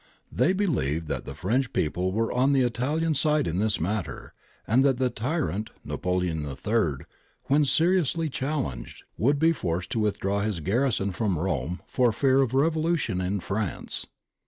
[0.31, 4.33] They believed that the French people were on the Italian side in this matter,
[4.65, 5.69] and that the tyrant.
[5.85, 7.05] Napoleon III,
[7.43, 12.55] when seriously challenged, would be forced to withdraw his garrison from Rome for fear of
[12.55, 14.07] revolution in France.